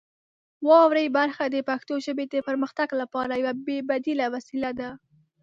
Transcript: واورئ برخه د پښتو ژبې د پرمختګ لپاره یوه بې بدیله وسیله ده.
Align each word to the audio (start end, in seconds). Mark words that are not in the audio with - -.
واورئ 0.67 1.07
برخه 1.17 1.43
د 1.49 1.57
پښتو 1.69 1.93
ژبې 2.05 2.25
د 2.29 2.35
پرمختګ 2.47 2.89
لپاره 3.01 3.33
یوه 3.41 3.53
بې 3.65 3.77
بدیله 3.89 4.25
وسیله 4.35 4.71
ده. 4.79 4.89